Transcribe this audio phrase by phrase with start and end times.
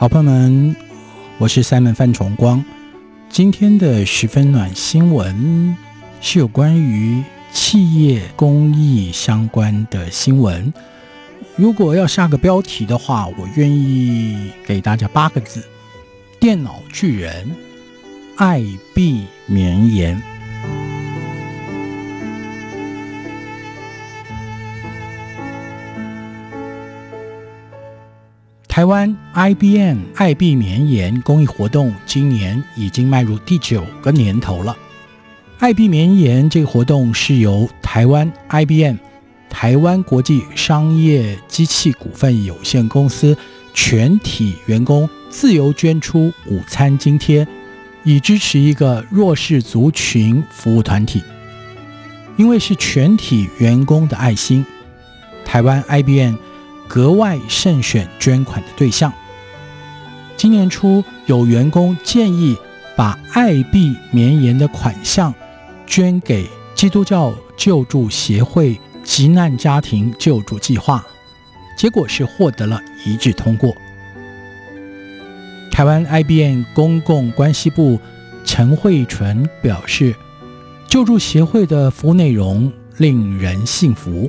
[0.00, 0.74] 好朋友们，
[1.36, 2.64] 我是 Simon 范崇光。
[3.28, 5.76] 今天的十分暖新闻
[6.22, 7.22] 是有关于
[7.52, 10.72] 企业公益相关的新闻。
[11.54, 15.62] 如果要下个标题的话，我愿意给大家八个字：
[16.38, 17.54] 电脑巨人
[18.36, 20.22] 爱必绵延。
[28.80, 34.74] 台湾 IBM 爱必绵延公益活动今年已经迈入第九个年头了。
[35.58, 38.96] 爱必绵延这个活动是由台湾 IBM
[39.50, 43.36] 台湾国际商业机器股份有限公司
[43.74, 47.46] 全体员工自由捐出午餐津贴，
[48.02, 51.22] 以支持一个弱势族群服务团体。
[52.38, 54.64] 因为是全体员工的爱心，
[55.44, 56.36] 台湾 IBM。
[56.90, 59.12] 格外慎选捐款的对象。
[60.36, 62.56] 今年初，有员工建议
[62.96, 65.32] 把爱必绵延的款项
[65.86, 71.06] 捐给基督教救助协会急难家庭救助计划，
[71.78, 73.72] 结果是获得了一致通过。
[75.70, 78.00] 台湾 IBM 公共关系部
[78.44, 80.12] 陈慧纯表示，
[80.88, 84.28] 救助协会的服务内容令人信服，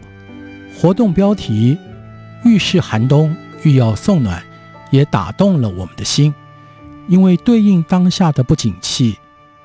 [0.79, 1.75] 活动标题。
[2.43, 4.43] 遇事寒冬，遇要送暖，
[4.89, 6.33] 也打动了我们的心。
[7.07, 9.17] 因为对应当下的不景气，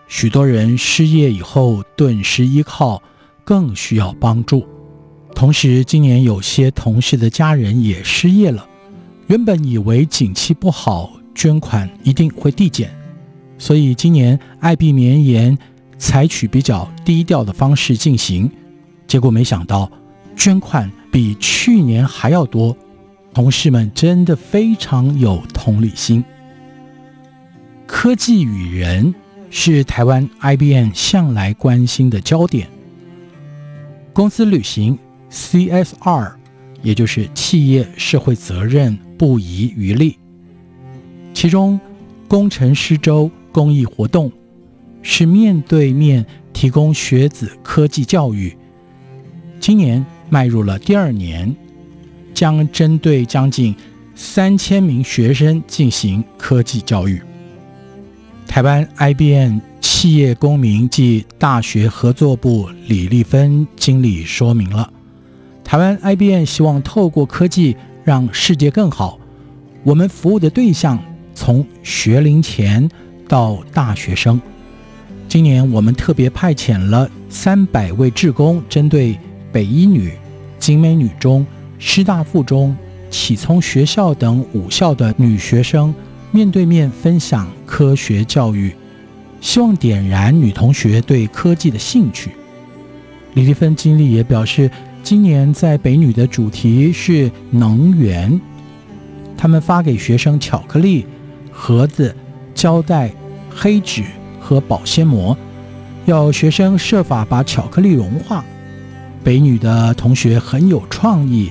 [0.08, 3.02] 许多人失业以后顿时依靠，
[3.44, 4.66] 更需要帮助。
[5.34, 8.66] 同时，今年有些同事的家人也失业了。
[9.28, 12.90] 原本以为景气不好，捐款一定会递减，
[13.58, 15.56] 所以今年爱必绵延
[15.98, 18.50] 采取比较低调的方式进行。
[19.06, 19.90] 结果没想到，
[20.36, 20.90] 捐款。
[21.16, 22.76] 比去年还要多，
[23.32, 26.22] 同事们真的非常有同理心。
[27.86, 29.14] 科技与人
[29.48, 32.68] 是台湾 IBM 向来关心的焦点。
[34.12, 34.98] 公司履行
[35.30, 36.34] CSR，
[36.82, 40.18] 也就是企业社会责任，不遗余力。
[41.32, 41.80] 其中，
[42.28, 44.30] 工程师周公益活动
[45.00, 48.54] 是面对面提供学子科技教育。
[49.58, 50.04] 今年。
[50.28, 51.54] 迈入了第二年，
[52.34, 53.74] 将针对将近
[54.14, 57.20] 三千名学生进行科技教育。
[58.46, 64.90] 台湾 IBM 企业公民暨大学合作部李丽芬经理说明了，
[65.62, 69.18] 台湾 IBM 希望透过科技让世界更好。
[69.82, 70.98] 我们服务的对象
[71.34, 72.88] 从学龄前
[73.28, 74.40] 到大学生。
[75.28, 79.18] 今年我们特别派遣了三百位志工，针对。
[79.56, 80.12] 北一女、
[80.58, 81.46] 景美女中、
[81.78, 82.76] 师大附中、
[83.08, 85.94] 启聪学校等五校的女学生
[86.30, 88.74] 面对面分享科学教育，
[89.40, 92.32] 希望点燃女同学对科技的兴趣。
[93.32, 94.70] 李丽芬经理也表示，
[95.02, 98.38] 今年在北女的主题是能源，
[99.38, 101.06] 他们发给学生巧克力、
[101.50, 102.14] 盒子、
[102.54, 103.10] 胶带、
[103.48, 104.04] 黑纸
[104.38, 105.34] 和保鲜膜，
[106.04, 108.44] 要学生设法把巧克力融化。
[109.26, 111.50] 北女的同学很有创意，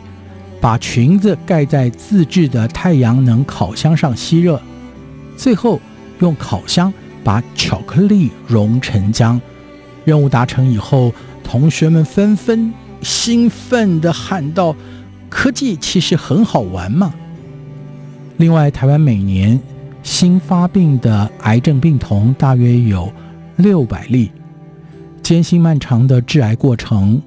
[0.62, 4.62] 把裙子盖在自制的太阳能烤箱上吸热，
[5.36, 5.82] 最后
[6.20, 9.38] 用烤箱把巧克力融成浆。
[10.06, 11.12] 任务达成以后，
[11.44, 14.74] 同学们纷纷兴奋地喊道
[15.28, 17.14] ：“科技其实很好玩嘛！”
[18.38, 19.60] 另外，台湾每年
[20.02, 23.12] 新发病的癌症病童大约有
[23.58, 24.32] 六百例，
[25.22, 27.22] 艰辛漫长的治癌过程。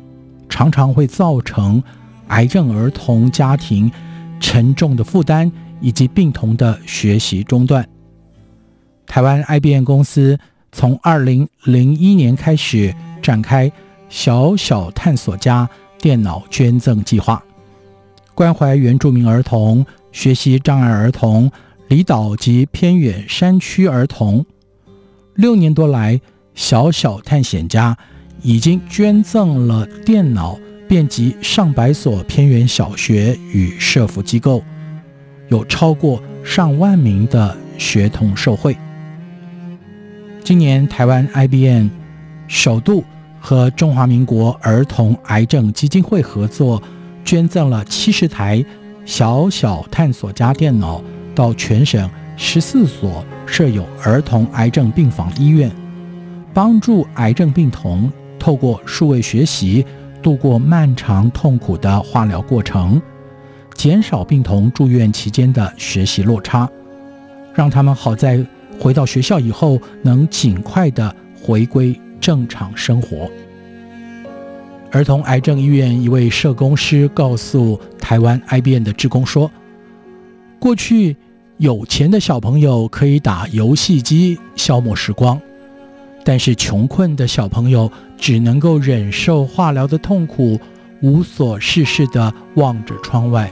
[0.59, 1.81] 常常会造成
[2.31, 3.89] 癌症儿童家庭
[4.41, 7.89] 沉重的负担，以及病童的学习中断。
[9.07, 10.37] 台湾 IBM 公司
[10.73, 13.71] 从2001年开始展开
[14.11, 15.71] “小小探索家”
[16.03, 17.41] 电脑捐赠计划，
[18.35, 21.49] 关怀原住民儿童、学习障碍儿童、
[21.87, 24.45] 离岛及偏远山区儿童。
[25.37, 26.21] 六年多来，
[26.57, 27.97] 小小探险家
[28.43, 34.63] 已经捐赠了电脑，遍及上百所偏远小学与社福机构，
[35.49, 38.77] 有超过上万名的学童受惠。
[40.45, 41.89] 今年台湾 IBM
[42.47, 43.05] 首度
[43.41, 46.83] 和中华民国儿童癌症基金会合作，
[47.25, 48.65] 捐赠了七十台
[49.05, 51.03] 小小探索家电脑
[51.35, 55.71] 到全省十四所设有儿童癌症病房医院，
[56.55, 59.85] 帮助癌症病童透过数位学习
[60.23, 63.01] 度过漫长痛苦的化疗过程，
[63.75, 66.69] 减少病童住院期间的学习落差，
[67.55, 68.45] 让他们好在
[68.81, 73.31] 回到学校以后能尽快地回归正常生活。
[74.91, 79.51] 儿童癌症医院一位社工师告诉台湾 IBM 的志工说
[80.59, 81.15] ：“过去
[81.59, 85.39] 有钱的小朋友可以打游戏机消磨时光，
[86.25, 90.61] 但是穷困的小朋友只能够忍受化疗的痛苦，
[91.01, 93.51] 无所事事地望着窗外。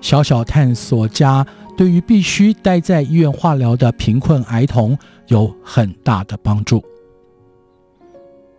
[0.00, 1.46] 小小探索家
[1.76, 4.96] 对于必须待在医院化疗的贫困儿童
[5.28, 6.84] 有很大的帮助。”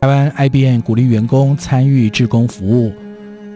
[0.01, 2.93] 台湾 IBM 鼓励员工参与志工服务。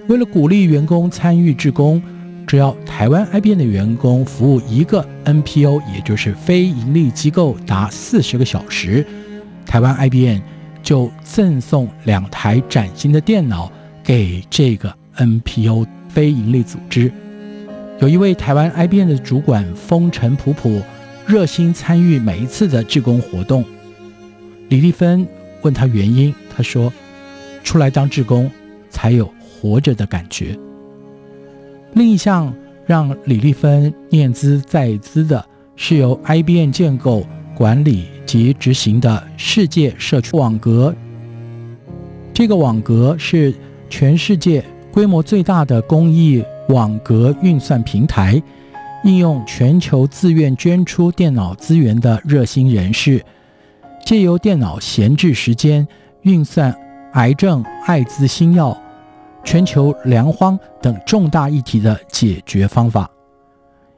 [0.10, 2.04] 为了鼓励员工参与志工，
[2.46, 9.06] 只要台湾 IBM 的员工服务一个 NPO，也就是非营利机构达四十个小时，
[9.66, 10.42] 台湾 IBM
[10.83, 13.71] 就赠送两台崭新的电脑
[14.03, 17.12] 给这个 NPO 非营利组织。
[18.00, 20.83] 有一位台湾 IBM 的主管风尘仆仆，
[21.25, 23.65] 热心参与每一次的志工活动。
[24.69, 25.27] 李丽芬。
[25.63, 26.91] 问他原因，他说
[27.63, 28.51] ：“出来当志工，
[28.89, 30.59] 才有活着的感觉。”
[31.95, 32.53] 另一项
[32.85, 35.45] 让李丽芬念兹在兹的
[35.77, 37.25] 是由 IBM 建构、
[37.56, 40.94] 管理及执行的世界社区网格。
[42.34, 43.54] 这个网格是
[43.90, 48.42] 全世界规模最大的公益网格运算平台，
[49.04, 53.24] 应用全球自愿捐出电脑资源的热心人士。
[54.06, 55.88] 借由电脑闲置时间
[56.24, 56.76] 运算
[57.14, 58.78] 癌症、艾滋、新药、
[59.44, 63.10] 全球粮荒等重大议题的解决方法，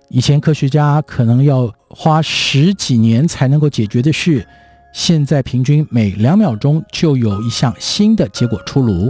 [0.10, 4.46] 以前科学家可能要花十几年才能够解决的事，
[4.92, 9.10] 现在平均每两秒钟就有一项新的结果出炉，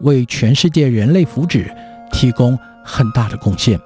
[0.00, 1.66] 为全世界人类福祉
[2.12, 3.80] 提供很大的贡献。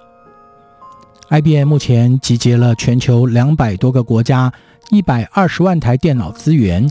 [1.28, 4.52] IBM 目前集结了全球两百多个国家。
[4.90, 6.86] 一百二十万台电脑资源，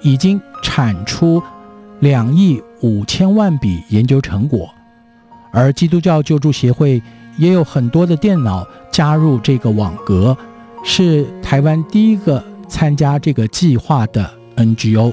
[0.00, 1.42] 已经产出
[2.00, 4.70] 两亿五千万笔研究成果，
[5.52, 7.02] 而基督教救助协会
[7.36, 10.34] 也有很多的电脑加入这个网格，
[10.84, 15.12] 是台湾第一个参加这个计划的 NGO。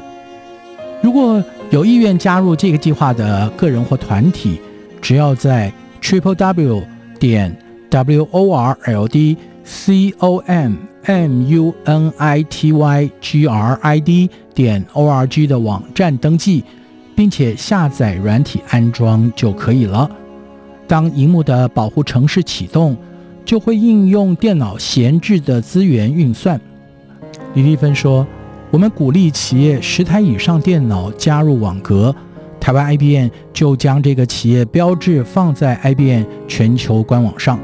[1.02, 4.60] 如果有意愿加入这个计划的个人或团体，
[5.02, 5.72] 只要在
[6.02, 6.84] triple w
[7.18, 7.56] 点
[7.90, 10.74] w o r l d c o m
[11.04, 16.64] m u n i t y g r i d 点 o r g 的网站登记，
[17.16, 20.10] 并且下载软体安装就可以了。
[20.86, 22.96] 当荧幕的保护程式启动，
[23.46, 26.60] 就会应用电脑闲置的资源运算。
[27.54, 28.26] 李丽芬说
[28.72, 32.16] ：“我们鼓励企业十台以上电脑加入网格，
[32.60, 37.60] 台湾 IBM 就将这个企业标志放在 IBM 全球官网上。”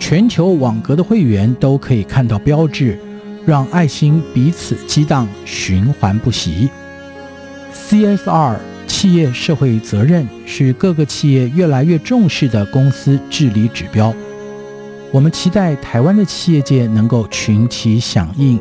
[0.00, 2.98] 全球网格的会员都可以看到标志，
[3.44, 6.70] 让爱心彼此激荡，循环不息。
[7.74, 14.14] CSR 企业社会责任是各个企业越来越重视的公司治理指标。
[15.12, 18.60] 我们期待台湾的企业界能够群起响应，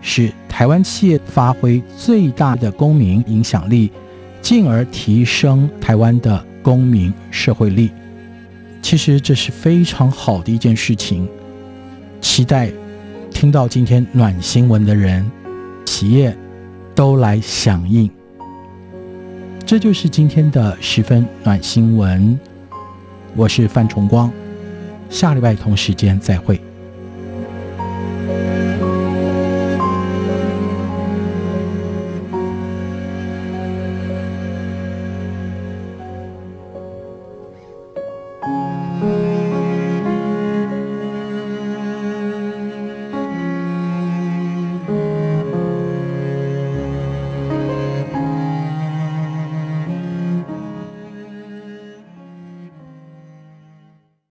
[0.00, 3.92] 使台湾企业发挥最大的公民影响力，
[4.40, 7.90] 进而提升台湾的公民社会力。
[8.80, 11.28] 其实这是非常好的一件事情，
[12.22, 12.70] 期待
[13.30, 15.30] 听到今天暖新闻的人，
[15.84, 16.34] 企业
[16.94, 18.08] 都来响应。
[19.66, 22.40] 这就是今天的十分暖新闻，
[23.36, 24.32] 我是范崇光，
[25.12, 26.58] 下礼拜同时间再会。